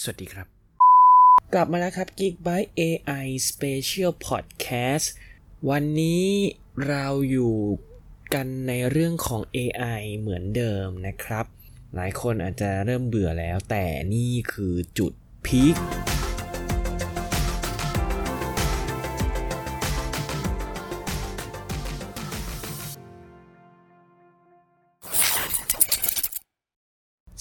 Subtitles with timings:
[0.00, 0.46] สวัสดีครับ
[1.54, 5.06] กลับมาแล้วครับ Geek by AI Special Podcast
[5.70, 6.26] วันนี้
[6.88, 7.56] เราอยู่
[8.34, 11.46] กันในเรื่องของ AI เหมือนเดิมนะครับ
[11.94, 13.84] หลายคนอาจจะเริ่มเบื่อแล้วแต่
[14.14, 15.12] นี่คือจุด
[15.46, 15.76] พีค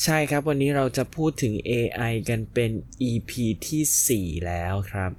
[0.04, 2.71] ใช่ครับ วันนี้เราจะพูดถึง AI กันเป็น
[3.09, 3.31] EP
[3.67, 5.12] ที่ 4 แล้วครับ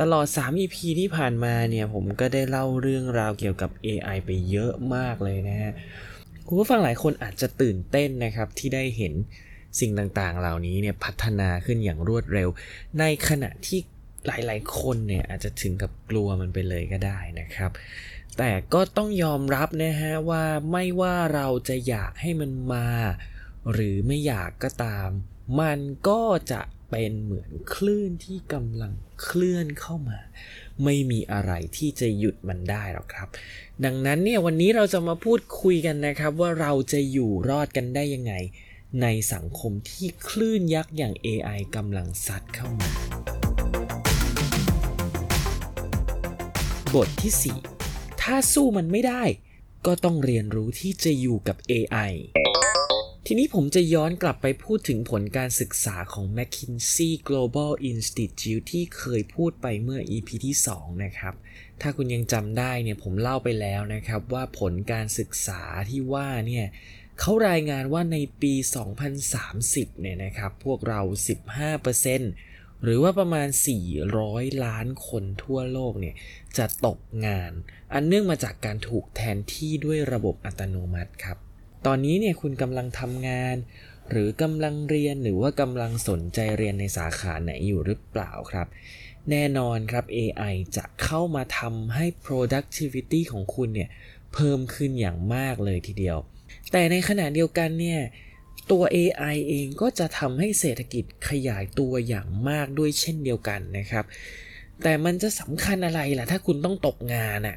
[0.00, 5.72] ตลอด 3 EP ที่ผ่านมาเนี่ย ผมก็ได้เล่าเรื่องราวเกี่ยวกับ AI ไปเยอะมากเลยนะฮะ
[6.46, 9.12] คุณผู้ฟังหลายคนอาจจะตื่นเต้นนะครับที่ได้เห็น
[9.80, 12.48] สิ่งต่างๆ เหล่านี้เนี่ยพัฒนาขึ้นอย่างรวดเร็ว
[12.98, 13.78] ในขณะที่
[14.26, 17.70] หลายๆ คนเนี่ยอาจจะถึงกับกลัวมันไปเลยก็ได้นะครับ
[18.38, 22.86] แต่ก็ต้องยอมรับนะฮะว่าไม่ว่าเราจะอยากให้มันมา
[23.72, 25.10] หรือไม่อยากก็ตาม
[25.60, 26.22] มันก็
[26.52, 30.18] จะเป็นเหมือนคลื่นที่กำลังเคลื่อนเข้ามา
[30.84, 33.28] ไม่มีอะไรที่จะหยุดมันได้หรอกครับ
[33.84, 38.34] ดังนั้นเนี่ยวันนี้เราจะมาพูดคุยกันนะครับ ว่าเราจะอยู่รอดกันได้ยังไง
[39.02, 42.90] ในสังคมที่คลื่นยักษ์อย่าง AI กำลังซัดเข้ามา
[46.94, 47.32] บทที่
[47.80, 49.22] 4 ถ้าสู้มันไม่ได้
[49.86, 52.12] ก็ต้องเรียนรู้ที่จะอยู่กับ AI
[53.30, 61.34] ทีนี้ผมจะย้อนกลับไปพูดถึงผลการศึกษาของ McKinsey Global Institute ที่เคยพูดไปเมื่อ EP ที่ 2 นะครับ
[61.80, 66.66] ถ้าคุณยังจำได้เนี่ยผมเล่าไปแล้วนะครับว่าผลการศึกษาที่ว่าเนี่ย
[67.20, 68.54] เขารายงานว่าในปี
[69.32, 71.00] 2030 เนี่ยนะครับ พวกเรา
[71.92, 73.48] 15%หรือว่าประมาณ
[74.06, 76.14] 400 ล้านคนทั่วโลกเนี่ย
[76.58, 77.52] จะตกงาน
[77.92, 81.38] อันเนื่องมาจากการถูกแทนที่ด้วยระบบอัตโนมัติครับ
[81.86, 83.56] ตอนนี้เนี่ยคุณกำลังทำงาน
[84.10, 88.66] หรือกำลังเรียนหรือว่ากำลังสนใจเรียนในสาขาไหนอยู่หรือเปล่าครับ
[89.30, 93.88] แน่นอนครับ AI จะเข้ามาทำให้ productivity ของคุณเนี่ย
[94.34, 96.18] เพิ่มขึ้นอย่างมากเลยทีเดียว
[96.72, 98.00] แต่ในขณะเดียวกันเนี่ย
[98.70, 104.04] ตัว AI เองก็จะทำให้เศรษฐกิจขยายตัวอย่างมากด้วยเช่นเดียวกันนะครับ
[104.82, 107.56] แต่มันจะสำคัญอะไรล่ะ ถ้าคุณต้องตกงานอะ่ะ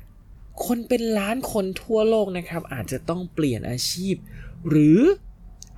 [0.65, 4.15] คนเป็นล้านคนทั่วโลกนะครับ อาจจะต้องเปลี่ยนอาชีพ
[4.69, 4.99] หรือ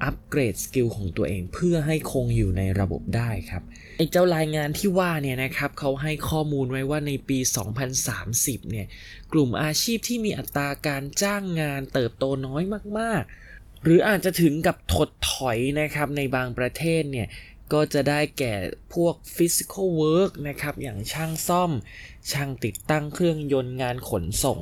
[0.04, 3.64] upgrade skill ของตัวเองเพื่อให้คงอยู่ในระบบได้ครับ
[3.98, 7.40] ไอ้เจ้ารายงานที่ว่าเนี่ยนะครับเขาให้ข้อมูลไว้ว่าในปี
[8.06, 8.88] 2030 เนี่ย
[9.34, 12.64] กลุ่มอาชีพที่มีอัตราการจ้างงานเติบโตน้อย
[13.00, 17.28] มากๆ หรืออาจจะถึงกับถดถอยนะครับในบางประเทศเนี่ย
[17.74, 18.56] ก็จะได้แก่
[18.94, 21.72] พวก physical work นะครับ อย่างช่างซ่อม
[22.32, 24.60] ช่างติดตั้งเครื่องยนต์งานขนส่ง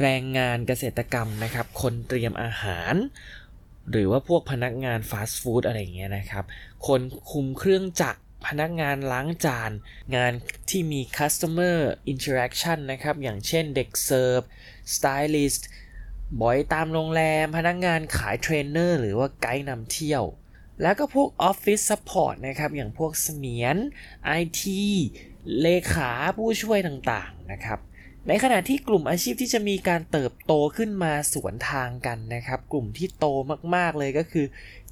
[0.00, 2.94] แรงงานเกษตรกรรมนะครับ คนเตรียมอาหาร
[3.90, 6.44] หรือว่าพวกพนักงานฟาสต์ฟู้ดอะไรอย่างเงี้ยนะครับ
[6.86, 7.00] คน
[7.30, 9.70] คุมเครื่องจักรพนักงานล้างจาน
[10.16, 10.32] งาน
[10.70, 11.78] ที่มี customer
[12.12, 14.40] interaction นะครับ อย่างเช่นเด็กเสิร์ฟ
[14.94, 15.62] stylist
[16.40, 20.24] บ๋อยตามโรงแรม พนักงานขายเทรนเนอร์ หรือว่าไกด์นำเที่ยว
[20.82, 23.76] แล้วก็พวก Office Support นะครับ อย่างพวกเสมียน
[24.40, 24.62] IT
[25.60, 27.78] เลขาผู้ช่วยต่างๆนะครับ
[28.28, 33.26] ในขณะที่กลุ่มอาชีพที่จะมีการเติบโตขึ้นมาสวนทางกันนะครับ กลุ่มที่โต
[33.74, 34.46] มากๆเลยก็คือ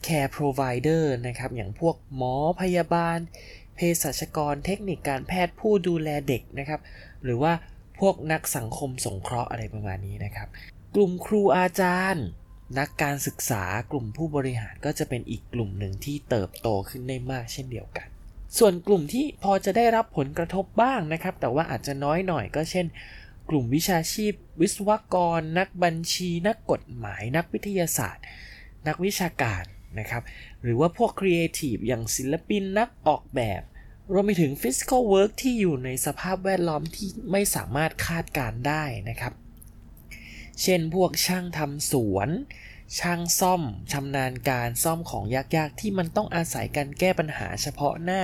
[0.06, 3.18] Care Provider นะครับ อย่างพวกหมอพยาบาล
[3.74, 6.80] เภสัชกร เทคนิคการแพทย์ผู้ดูแลเด็กนะครับ
[7.24, 7.52] หรือว่า
[8.00, 10.48] พวกนักสังคมสงเคราะห์อะไรประมาณนี้นะครับ
[10.94, 12.26] กลุ่มครูอาจารย์
[12.78, 18.08] นักการศึกษากลุ่มผู้บริหารก็จะเป็นอีกกลุ่มหนึ่งที่เติบโตขึ้นได้มากเช่นเดียวกัน
[18.58, 22.86] ส่วนกลุ่มที่พอจะได้รับผลกระทบบ้างนะครับ แต่ว่าอาจจะน้อยหน่อยก็เช่น
[23.50, 28.24] กลุ่มวิชาชีพ วิศวกร นักบัญชี นักกฎหมาย นักวิทยาศาสตร์
[28.88, 29.64] นักวิชาการ
[29.98, 30.22] นะครับ
[30.62, 33.62] หรือว่าพวกครีเอทีฟอย่างศิลปินนักออกแบบ
[34.12, 39.32] รวมไปถึง physical work ที่อยู่ในสภาพแวดล้อมที่ไม่สามารถคาดการได้นะครับ
[40.62, 42.28] เช่นพวกช่างทำสวน
[42.98, 45.24] ช่างซ่อมชำนาญการซ่อมของ
[45.56, 48.22] ยากๆ ที่มันต้องอาศัยการแก้ปัญหาเฉพาะหน้า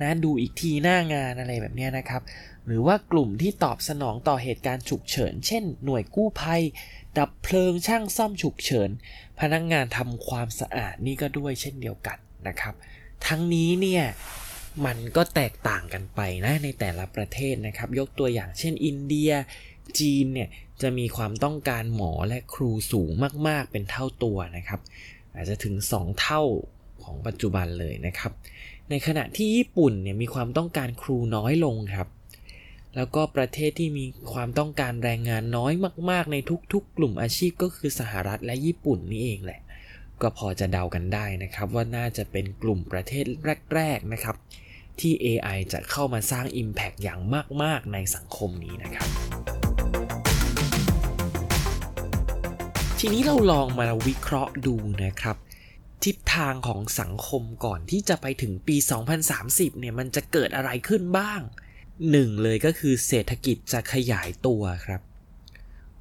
[0.00, 2.22] นะดูอีกทีหน้างานอะไรแบบนี้นะครับ
[2.66, 6.62] หรือว่ากลุ่มที่ตอบสนองต่อเหตุการณ์ฉุกเฉิน เช่น หน่วยกู้ภัย
[7.18, 8.90] ดับเพลิงช่างซ่อมฉุกเฉิน
[9.40, 12.18] พนักงงานทำความสะอาดนี่ก็ด้วยเช่นเดียวกัน
[12.48, 12.74] นะครับ
[13.26, 14.04] ทั้งนี้เนี่ย
[14.86, 19.30] มันก็แตกต่างกันไปนะในแต่ละประเทศนะครับ ยกตัวอย่างเช่นอินเดีย
[19.98, 20.48] จีนเนี่ย
[20.82, 23.10] จะมีความต้องการหมอและครูสูง
[23.48, 24.80] มาก ๆ เป็นเท่าตัวนะครับ
[25.34, 26.42] อาจจะถึง 2 เท่า
[27.04, 28.32] ของปัจจุบันเลยนะครับ
[28.90, 32.08] ในขณะที่ญี่ปุ่นเนี่ยมีความต้องการครูน้อยลงครับ
[32.96, 35.72] แล้วก็ประเทศที่มีความต้องการแรงงานน้อย
[36.10, 36.36] มาก ๆ ใน
[36.72, 39.60] ทุก ๆ กลุ่มอาชีพก็คือสหรัฐและญี่ปุ่นนี่เองแหละ
[40.22, 43.24] ก็พอจะเดากันได้นะครับว่าน่าจะเป็นกลุ่มประเทศ
[43.74, 44.36] แรก ๆ นะครับ
[45.00, 47.20] ที่ AI จะเข้ามาสร้าง Impact อย่าง
[47.62, 49.55] มาก ๆ ในสังคมนี้นะครับ
[53.00, 55.36] ทีนี้เราลองมาวิเคราะห์ดูนะครับ
[56.04, 58.76] ทิศทางของสังคมก่อนที่จะไปถึงปี
[59.28, 61.40] 2030 เนี่ยมันจะเกิดอะไรขึ้นบ้าง
[62.10, 65.00] หนึ่งเลยก็คือเศรษฐกิจจะขยายตัวครับ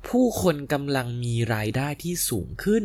[0.08, 2.84] ผู้คนกำลังมีรายได้ที่สูงขึ้น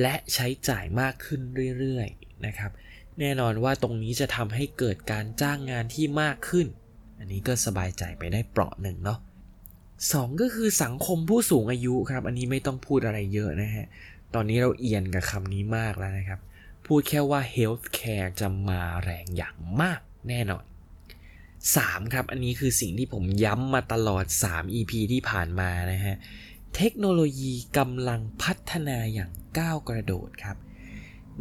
[0.00, 1.40] และใช้จ่ายมากขึ้น
[1.78, 2.70] เรื่อยๆนะครับ
[3.18, 6.66] แน่นอนว่าตรงนี้จะทำให้เกิดการจ้างงานที่มากขึ้น
[7.18, 9.18] อันนี้ก็สบายใจไปได้เปราะหนึ่งเนาะ
[10.12, 13.86] สองก็คือสังคมผู้สูงอายุครับ อันนี้ไม่ต้องพูดอะไรเยอะนะฮะ
[14.34, 16.40] ตอนนี้เราเอียนกับคำนี้มากแล้วนะครับ
[16.86, 20.64] พูดแค่ว่า healthcare จะมาแรงอย่างมากแน่นอน
[21.38, 22.14] 3.
[22.14, 26.14] ครับ อันนี้คือสิ่งที่ผมย้ำมาตลอด 3 EP ที่ผ่านมานะฮะ
[26.76, 30.56] เทคโนโลยีกำลังพัฒนาอย่างก้าวกระโดดครับ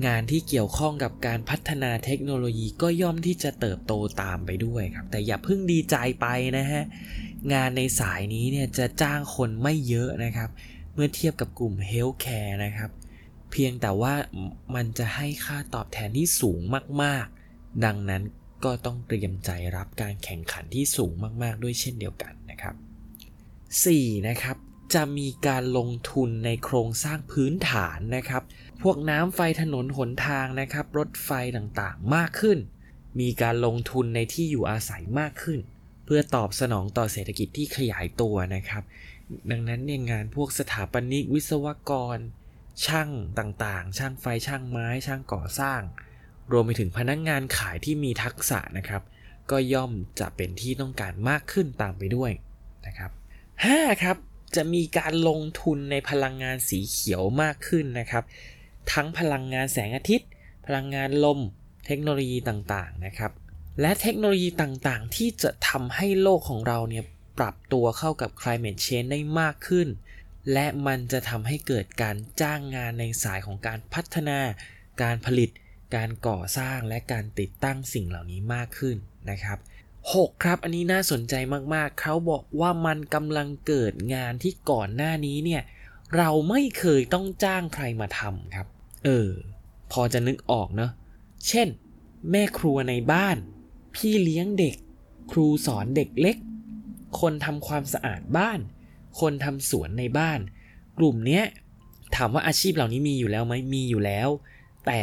[0.05, 6.27] งานที่เกี่ยวข้องกับการพัฒนาเทคโนโลยีก็ย่อมที่จะเติบโตตามไปด้วยครับ แต่อย่าเพิ่งดีใจไป
[6.57, 6.83] นะฮะ
[7.53, 10.49] งานในสายนี้เนี่ยจะจ้างคนไม่เยอะนะครับ
[10.93, 12.91] เมื่อเทียบกับกลุ่มเฮลท์แคร์นะครับ
[13.51, 14.13] เพียงแต่ว่า
[14.75, 16.59] มันจะให้ค่าตอบแทนที่สูง
[17.03, 18.23] มากๆ ดังนั้น
[18.63, 21.11] ก็ต้องเตรียมใจรับการแข่งขันที่สูง
[21.43, 22.75] มาก ๆ ด้วยเช่นเดียวกันนะครับ
[23.55, 24.27] 4.
[24.29, 24.57] นะครับ
[24.93, 28.43] จะมีการลงทุนในโครงสร้างพื้นฐานนะครับ
[28.81, 32.57] พวกน้ำไฟถนนหนทางนะครับ รถไฟต่างๆ มากขึ้น
[33.19, 35.59] มีการลงทุนในที่อยู่อาศัยมากขึ้น
[36.07, 38.83] เพื่อตอบสนองต่อเศรษฐกิจที่ขยายตัวนะครับ
[39.51, 42.17] ดังนั้นเนี่ยงานพวกสถาปนิกวิศวกร
[42.85, 43.09] ช่าง
[43.39, 45.81] ต่างๆ ช่างไฟช่างไม้ ช่างก่อสร้าง
[46.51, 49.01] รวมไปถึงพนักงงานขายที่มีทักษะนะครับ
[49.51, 52.31] ก็ย่อมจะเป็นที่ต้องการมากขึ้นตามไปด้วย
[52.87, 53.11] นะครับ
[53.57, 54.03] 5.
[54.03, 54.17] ครับ
[54.55, 58.23] จะมีการลงทุนในพลังงานสีเขียวมากขึ้นนะครับ
[58.93, 60.29] ทั้งพลังงานแสงอาทิตย์
[60.65, 61.39] พลังงานลม
[61.85, 63.31] เทคโนโลยีต่างๆนะครับ
[63.81, 67.03] และเทคโนโลยีต่างๆ ที่จะทำให้โลกของเราเนี่ย
[67.37, 69.87] ปรับตัวเข้ากับ climate change ได้มากขึ้น
[70.53, 74.39] และมันจะทำให้เกิดการจ้างงานในสายของการพัฒนา
[75.01, 75.49] การผลิต
[75.95, 78.97] การก่อสร้างและการติดตั้งสิ่งเหล่านี้มากขึ้น
[79.29, 79.59] นะครับ
[80.05, 80.43] 6.
[80.43, 81.33] ครับ อันนี้น่าสนใจ
[81.73, 85.61] มากๆ เขาบอกว่ามันกำลังเกิดงานที่ก่อนหน้านี้เนี่ย
[86.17, 88.67] เราไม่เคยต้องจ้างใครมาทำครับ
[89.05, 89.29] เออ
[89.91, 90.91] พอจะนึกออกเนาะ
[91.47, 91.67] เช่น
[92.31, 93.37] แม่ครัวในบ้าน
[93.97, 94.75] พี่เลี้ยงเด็ก
[95.31, 96.37] ครูสอนเด็กเล็ก
[97.19, 98.59] คนทำความสะอาดบ้าน
[99.19, 100.39] คนทำสวนในบ้าน
[100.97, 101.43] กลุ่มเนี้ย
[102.15, 104.29] ถามว่าอาชีพเหล่านี้มีอยู่แล้วไหมมีอยู่แล้ว
[104.85, 105.01] แต่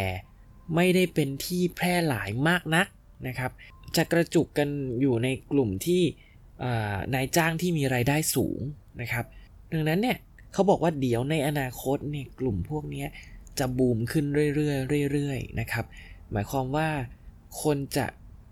[0.74, 2.86] ไม่ได้เป็นที่แพร่หลายมากนัก
[3.26, 3.50] นะครับ
[3.96, 4.68] จะกระจุกกัน
[5.00, 6.02] อยู่ในกลุ่มที่
[7.14, 8.60] นายจ้างที่มีรายได้สูง
[9.00, 9.24] นะครับ
[9.72, 10.18] ดังนั้นเนี่ย
[10.52, 13.06] เขาบอกว่าเดี๋ยวในอนาคตเนี่ยกลุ่มพวกนี้
[13.58, 14.24] จะบูมขึ้น
[14.56, 14.74] เรื่อ
[15.04, 15.84] ยๆเรื่อยๆนะครับ
[16.32, 16.88] หมายความว่า
[17.62, 18.06] คนจะ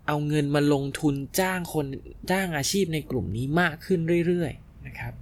[0.07, 1.85] เอาเงินมาลงทุนจ้างคน
[2.31, 5.13] จ้างอาชีพในกลุ่มนี้มากขึ้นเรื่อยๆนะครับ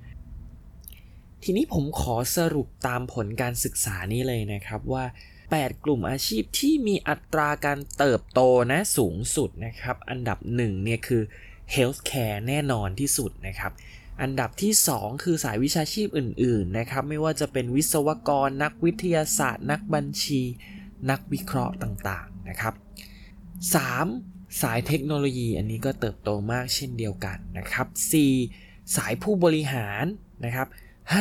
[1.43, 5.05] ทีนี้ผมขอสรุปตามผลการศึกษานี้เลยนะครับว่า
[5.45, 8.41] 8 กลุ่มอาชีพที่มีอัตราการเติบโต
[8.71, 11.21] นะสูงสุดนะครับ อันดับ 1 เนี่ยคือ
[11.73, 13.71] healthcare แน่นอนที่สุดนะครับ
[14.21, 20.41] อันดับที่ 2 คือสายวิชาชีพอื่นๆนะครับ ไม่ว่าจะเป็นวิศวกร นักวิทยาศาสตร์ นักบัญชี
[21.09, 22.73] นักวิเคราะห์ต่างๆนะครับ
[23.75, 24.30] 3.
[24.59, 27.87] สายเทคโนโลยีอันนี้ก็เติบโตมากเช่นเดียวกันนะครับ
[28.41, 28.95] 4.
[28.95, 30.05] สายผู้บริหาร
[30.45, 30.67] นะครับ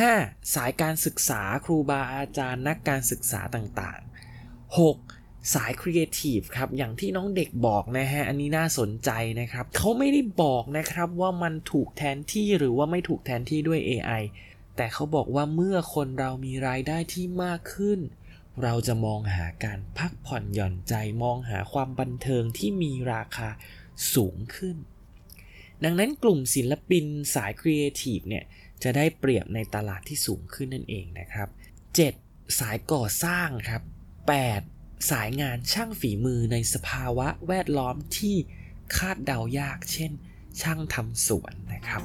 [0.01, 0.55] 5.
[0.55, 5.53] สายการศึกษาครูบาอาจารย์นักการศึกษาต่างๆ 6.
[5.53, 14.23] สายครีเอทีฟครับ อย่างที่น้องเด็กบอกนะฮะ อันนี้น่าสนใจนะครับ เขาไม่ได้บอกนะครับว่ามันถูกแทนที่หรือว่าไม่ถูกแทนที่ด้วย AI
[14.75, 17.99] แต่เขาบอกว่าเมื่อคนเรามีรายได้ที่มากขึ้น
[18.63, 20.93] เราจะมองหาการพักผ่อนหย่อนใจ
[21.23, 23.49] มองหาความบันเทิงที่มีราคา
[24.13, 24.77] สูงขึ้น
[25.83, 27.05] ดังนั้นกลุ่มศิลปิน
[27.35, 28.43] สายครีเอทีฟเนี่ย
[28.83, 31.49] จะได้เปรียบในตลาดที่สูงขึ้นนั่นเองนะครับ
[32.03, 32.59] 7.
[32.59, 33.81] สายก่อสร้างครับ
[34.47, 35.11] 8.
[35.11, 38.35] สายงานช่างฝีมือในสภาวะแวดล้อมที่
[38.97, 40.11] คาดเดายาก เช่น
[40.61, 42.01] ช่างทำสวนนะครับ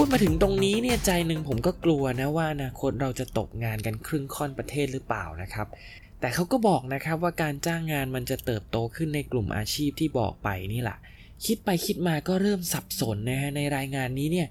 [0.00, 5.66] พูดมาถึงตรงนี้เนี่ยใจหนึ่งผมก็กลัวนะว่าอนาคตเราจะตกงานกันครึ่งค่อนประเทศหรือเปล่านะครับ
[6.20, 10.98] แต่เขาก็บอกนะครับว่าการจ้างงานมันจะเติบโตขึ้นในกลุ่มอาชีพที่บอกไปนี่แหละ
[11.44, 14.48] คิดไปคิดมาก็เริ่มสับสนนะฮะในรายงานนี้เนี่ย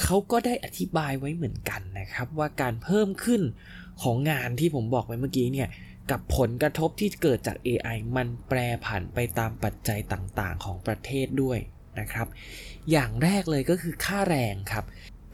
[0.00, 3.42] เขาก็ได้อธิบายไว้เหมือนกันนะครับ ว่าการเพิ่มขึ้น
[4.02, 5.68] ของงานที่ผมบอกไว้เมื่อกี้เนี่ย
[6.10, 11.58] กับผลกระทบที่เกิดจาก AI มันแปรผันไปตามปัจจัยต่างๆ ของประเทศด้วย
[12.00, 12.26] นะครับ
[12.90, 14.84] อย่างแรกเลยก็คือค่าแรงครับ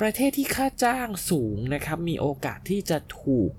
[0.01, 3.51] ประเทศที่ค่าจ้างสูงนะครับ มีโอกาสที่จะถูก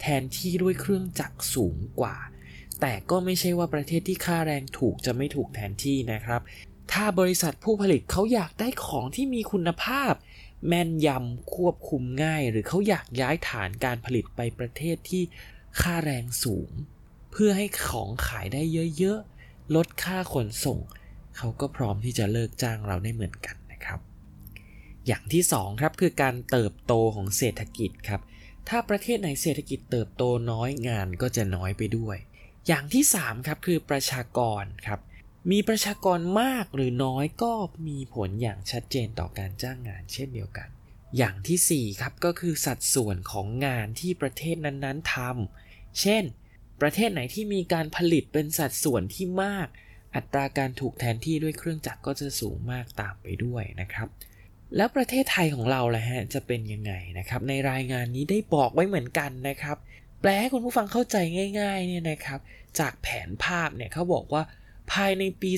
[0.00, 2.16] แทนที่ด้วยเครื่องจักรสูงกว่า
[2.80, 6.40] แต่ก็ไม่ใช่ว่าประเทศที่ค่าแรงถูกจะไม่ถูกแทนที่นะครับ
[6.92, 10.12] ถ้าบริษัทผู้ผลิตเขาอยากได้ของที่มีคุณภาพ
[10.68, 15.22] แม่นยำควบคุมง่าย หรือเขาอยากย้ายฐานการผลิตไปประเทศที่
[15.80, 16.70] ค่าแรงสูง
[17.32, 18.62] เพื่อให้ของขายได้
[18.98, 20.78] เยอะๆ ลดค่าขนส่ง
[21.36, 24.00] เขาก็พร้อมที่จะเลิกจ้างเราได้เหมือนกันนะครับ
[25.06, 28.20] อย่างที่2ครับคือการเติบโตของเศรษฐกิจครับ
[28.68, 32.16] ถ้าประเทศไหนเศรษฐกิจเติบโตน้อยงานก็จะน้อยไปด้วย
[32.66, 35.00] อย่างที่3ครับคือประชากรครับ
[35.50, 37.52] มีประชากรมากหรือน้อยก็
[37.88, 40.68] มีผลอย่างชัดเจนต่อการจ้างงานเช่นเดียวกัน
[41.16, 46.24] อย่างที่4ครับก็คือสัดส่วนของงานที่ประเทศนั้นๆทำเช่น
[46.80, 49.68] ประเทศไหนที่มีการผลิตเป็นสัดส่วนที่มาก
[50.16, 54.08] อัตราการถูกแทนที่ด้วยเครื่องจักรก็จะสูงมากตามไปด้วยนะครับ
[54.76, 59.76] แล้วประเทศไทยของเราล่ะฮะจะเป็นยังไงนะครับ ในรายงานนี้ได้บอกไว้เหมือนกันนะครับ
[60.20, 61.16] แปลให้คุณผู้ฟังเข้าใจ
[61.60, 62.40] ง่ายๆเนี่ยนะครับ
[62.78, 64.42] จากแผนภาพเนี่ยเขาบอกว่า
[64.92, 65.52] ภายในปี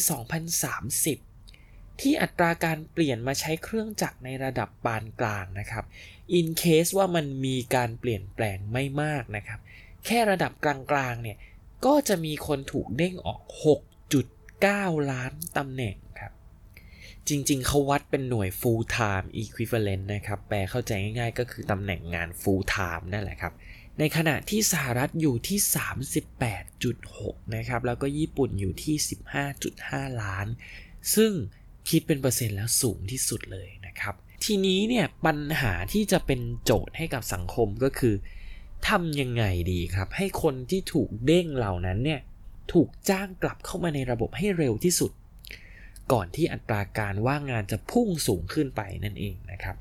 [1.17, 5.85] 2030 ที่อัตราการเปลี่ยนมาใช้เครื่องจักรในระดับปานกลางนะครับ
[6.39, 9.61] in case ว่ามันมีการเปลี่ยนแปลงไม่มากนะครับ
[10.07, 11.37] แค่ระดับกลางๆเนี่ย
[11.87, 13.43] ก็จะมีคนถูกเด้งออก
[14.65, 16.33] 9 ล้านตำแหน่งครับ
[17.29, 23.53] จริงๆ เขาวัดเป็นหน่วย full time equivalent นะครับ แปลเข้าใจง่ายๆ ก็คือตำแหน่งงาน full time นั่นแหละครับ
[23.99, 25.59] ในขณะที่สหรัฐอยู่ที่
[26.77, 28.97] 38.6 นะครับ แล้วก็ญี่ปุ่นอยู่ที่
[29.59, 30.47] 15.5 ล้าน
[31.15, 31.33] ซึ่ง
[31.89, 38.15] คิดเป็นเปอร์เซ็นต์แล้วสูงที่สุดเลยนะครับ ทีนี้เนี่ยปัญหาที่จะเป็นโจทย์ให้กับสังคมก็คือ
[38.89, 42.21] ทำยังไงดีครับ ให้คนที่ถูกเด้งเหล่านั้นเนี่ย
[42.73, 45.13] ถูกจ้างกลับเข้ามาในระบบให้เร็วที่สุด
[46.13, 49.77] ก่อนที่อัตราการว่างงานจะพุ่งสูงขึ้นไปนั่นเองนะครับ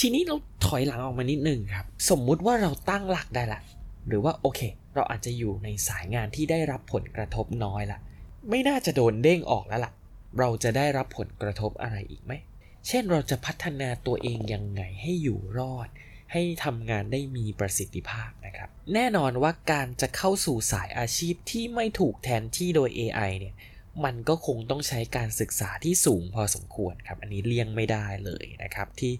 [0.00, 3.60] ทีนี้เราถอยหลังออกมานิดนึงครับ สมมุติว่าเราตั้งหลักได้ละ
[4.08, 4.60] หรือว่าโอเค
[4.94, 7.98] เราอาจจะอยู่ในสายงานที่ได้รับผลกระทบน้อยละ
[8.50, 9.92] ไม่น่าจะโดนเด้งออกแล้วล่ะ
[10.38, 12.32] เราจะได้รับผลกระทบอะไรอีกไหม
[12.88, 15.88] เช่นเราจะพัฒนาตัวเองยังไงให้อยู่รอด
[16.34, 23.54] ให้ทำงานได้มีประสิทธิภาพนะครับ แน่นอนว่าการจะเข้าสู่สายอาชีพที่ไม่ถูกแทนที่โดย AI เนี่ย
[24.04, 29.12] มันก็คงต้องใช้การศึกษาที่สูงพอสมควรครับ อันนี้เลี่ยงไม่ได้เลยนะครับ ที่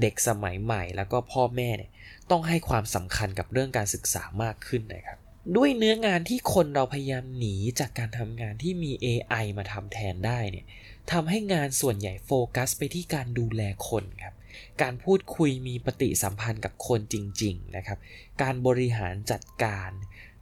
[0.00, 1.90] เด็กสมัยใหม่แล้วก็พ่อแม่เนี่ย
[2.30, 5.18] ต้องให้ความสำคัญกับเรื่องการศึกษามากขึ้นนะครับ
[5.56, 10.66] ด้วยเนื้องานที่คนเราพยายามหนีจากการทำงานที่มี AI มาทำแทนได้เนี่ย
[11.12, 14.34] ทำให้งานส่วนใหญ่โฟกัสไปที่การดูแลคนครับ
[14.82, 17.98] การพูดคุยมีปฏิสัมพันธ์กับคนจริง ๆ นะครับ
[18.42, 19.90] การบริหารจัดการ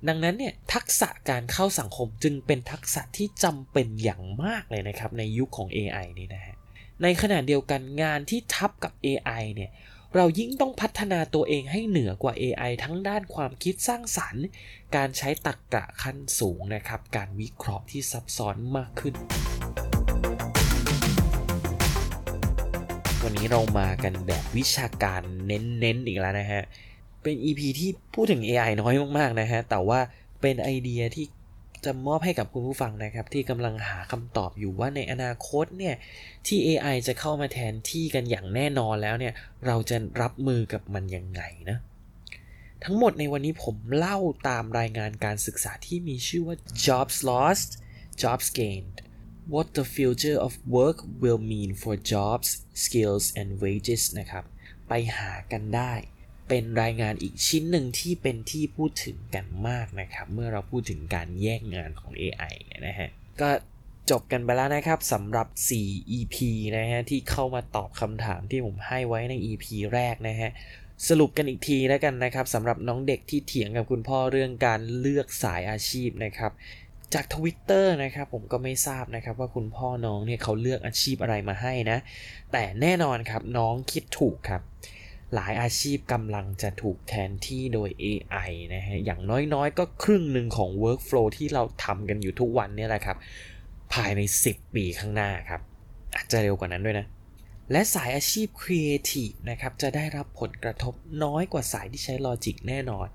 [0.08, 6.54] ดังนั้นเนี่ยทักษะการเข้าสังคมจึงเป็นทักษะที่จำเป็นอย่างมากเลยนะครับในยุคของ AI นี่นะฮะ
[7.02, 9.70] ในขณะเดียวกันงานที่ทับกับ AI เนี่ย
[10.16, 14.44] เรายิ่งต้องพัฒนาตัวเองให้เหนือกว่า AI ทั้งด้านความคิดสร้างสรรค์
[14.96, 19.14] การใช้ตรรกกะขั้นสูงนะครับ การวิเคราะห์ที่ซับซ้อนมากขึ้น
[23.22, 26.62] วันนี้เรามากันแบบวิชาการเน้นๆอีกแล้วนะฮะ
[27.22, 30.00] เป็น EP ที่พูดถึง AI น้อยมากๆนะฮะ แต่ว่า
[30.40, 31.26] เป็นไอเดียที่
[31.86, 35.94] จะมอบให้กับคุณผู้ฟังนะครับ ที่กำลังหาคำตอบอยู่ว่าในอนาคตเนี่ย
[36.46, 39.34] ที่ AI จะเข้ามาแทนที่กันอย่างแน่นอนแล้วเนี่ย
[39.66, 41.78] เราจะรับมือกับมันยังไงนะ
[42.84, 47.70] ทั้งหมดในวันนี้ผมเล่าตามรายงานการศึกษาที่มีชื่อว่า Jobs Lost
[48.22, 48.96] Jobs Gained
[49.52, 52.48] What the future of work will mean for jobs
[52.84, 54.44] skills and wages นะครับ
[54.88, 55.92] ไปหากันได้
[56.48, 63.10] เป็นรายงานอีกชิ้นหนึ่งที่เป็นที่พูดถึงกันมากนะครับ เมื่อเราพูดถึงการแยกงานของ AI เนี่ยนะฮะ
[63.40, 63.50] ก็
[64.10, 65.48] จบกันไปแล้วนะครับสำหรับ
[65.82, 66.36] 4 EP
[66.76, 70.50] นะฮะ ที่เข้ามาตอบคำถามที่ผมให้ไว้ใน EP แรกนะฮะ
[71.08, 76.52] สรุปกันอีกทีแล้วกันนะครับสำหรับน้องเด็กที่เถียงกับคุณพ่อเรื่องการเลือกสายอาชีพนะครับ
[77.14, 81.98] จากทวิตเตอร์นะครับผมก็ไม่ทราบนะครับว่าคุณพ่อน้องเนี่ยเขาเลือกอาชีพอะไรมาให้นะ
[82.52, 84.62] แต่แน่นอนครับน้องคิดถูกครับ
[85.34, 89.20] หลายอาชีพกำลังจะถูกแทนที่โดย AI นะฮะ อย่าง
[89.54, 93.16] น้อยๆ ก็ครึ่งหนึ่งของ workflow ที่เราทำกันอยู่ทุกวันเนี่ยแหละครับ
[93.92, 95.60] ภายใน 10 ปีข้างหน้าครับ
[96.16, 97.06] อาจจะเร็วกว่านั้นด้วยนะ
[97.72, 103.08] และสายอาชีพ Creative นะครับ จะได้รับผลกระทบน้อยกว่าสายที่ใช้ลอจิกแน่นอน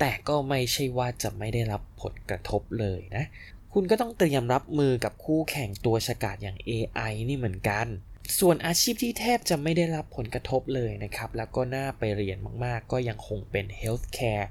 [0.00, 3.24] แต่ก็ไม่ใช่ว่าจะไม่ได้รับผลกระทบเลยนะ
[3.72, 7.86] คุณก็ต้องเตรียมรับมือกับคู่แข่งตัวฉกาจอย่าง AI นี่เหมือนกัน
[8.38, 14.46] ส่วนอาชีพที่แทบจะไม่ได้รับผลกระทบเลยนะครับ แล้วก็น่าไปเรียนมากๆ ก็ยังคงเป็น Healthcare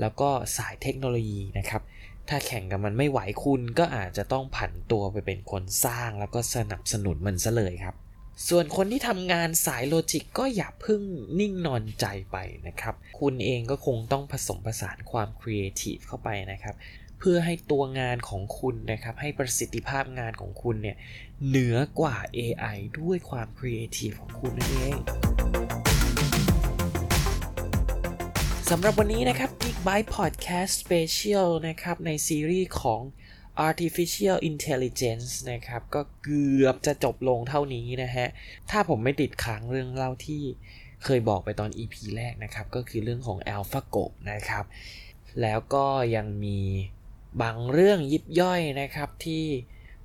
[0.00, 1.82] แล้วก็สายเทคโนโลยีนะครับ
[2.28, 7.94] ถ้าแข่งกับมันไม่ไหวคุณก็อาจจะต้องผันตัวไปเป็นคนสร้างแล้วก็สนับสนุนมันซะเลยครับ
[8.48, 11.02] ส่วนคนที่ทำงานสาย logic ก็อย่าเพิ่ง
[11.40, 16.74] นิ่งนอนใจไปนะครับ คุณเองก็คงต้องผสมผสานความครีเอทีฟเข้าไปนะครับ
[17.18, 20.96] เพื่อให้ตัวงานของคุณนะครับ ให้ประสิทธิภาพงานของคุณเนี่ย
[21.48, 24.98] เหนือกว่า AI ด้วยความครีเอทีฟของคุณนั่นเอง
[28.70, 33.02] สำหรับวันนี้นะครับ Geek Byte Podcast Special นะครับ ในซีรีส์ของ
[33.68, 38.26] Artificial Intelligence นะครับ ก็เกือบจะจบลงเท่านี้นะฮะ
[38.70, 40.42] ถ้าผมไม่ติดค้างเรื่องเล่าที่
[41.04, 44.64] เคยบอกไปตอน EP แรกนะครับ ก็คือเรื่องของ AlphaGo นะครับ
[45.42, 46.60] แล้วก็ยังมี
[47.42, 49.44] บางเรื่องยิบย่อยนะครับที่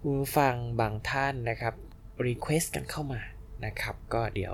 [0.02, 1.74] คุณฟังบางท่านนะครับ
[2.28, 3.22] Request กันเข้ามา
[3.66, 4.54] นะครับ ก็เดี๋ยว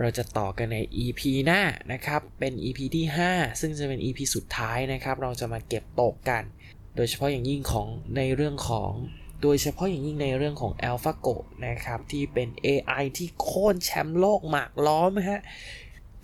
[0.00, 6.42] เราจะต่อกันใน EP หน้านะครับ เป็น EP ที่ 5 ซึ่งจะเป็น EP สุดท้ายนะครับ เราจะมาเก็บตกกัน
[6.96, 7.86] โดยเฉพาะอย่างยิ่งของ
[8.16, 8.90] ในเรื่องของ
[9.42, 11.36] โดยเฉพาะอย่างยิ่งในเรื่องของ AlphaGo
[11.66, 15.42] นะครับ ที่เป็น AI ที่โค่นแชมป์โลกหมากล้อมฮะ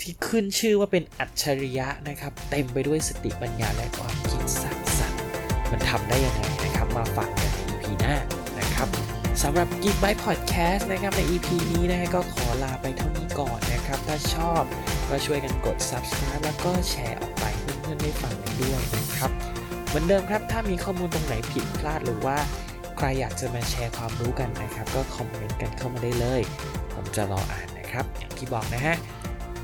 [0.01, 4.82] ที่ขึ้นชื่อว่าเป็นอัจฉริยะนะครับ เต็มไปด้วยสติปัญญาและความคิดสร้าง
[5.73, 8.17] มันทำได้ยังไงนะครับ มาฟังกันใน EP หน้า
[8.59, 8.89] นะครับ
[9.43, 14.63] สำหรับ Geek by Podcast นะครับใน EP นี้นะก็ขอลาไปเท่านี้ก่อนนะครับ ถ้าชอบ
[15.09, 19.31] ก็ช่วยกันกด Subscribe แล้วก็แชร์ออกไปเพื่อนๆได้ฟังกันด้วยนะครับ
[19.87, 22.37] เหมือนเดิมครับถ้ามีข้อมูลตรงไหนผิดพลาดหรือว่า
[22.97, 26.41] ใครอยากจะมาแชร์ความรู้กันนะครับ ก็คอมเมนต์กันเข้ามาได้เลย
[26.95, 28.97] ผมจะรออ่านนะครับ อย่างที่บอกนะฮะ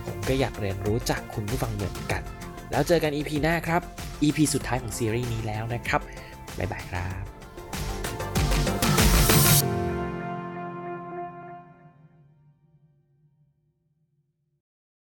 [0.04, 2.22] ผมก็อยากเรียนรู้จากคุณผู้ฟังเหมือนกัน
[2.70, 3.82] แล้วเจอกัน EP หน้าครับ
[4.22, 6.00] EP สุดท้ายของซีรีส์นี้แล้วนะครับ
[6.58, 7.37] บ๊ายบายครับ